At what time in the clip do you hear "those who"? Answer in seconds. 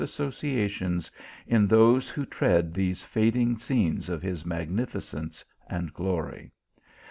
1.67-2.25